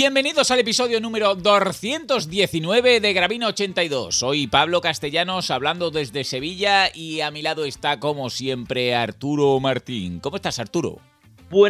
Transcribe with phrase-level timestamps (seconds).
[0.00, 4.16] Bienvenidos al episodio número 219 de Gravina 82.
[4.16, 10.20] Soy Pablo Castellanos hablando desde Sevilla y a mi lado está como siempre Arturo Martín.
[10.20, 11.00] ¿Cómo estás Arturo?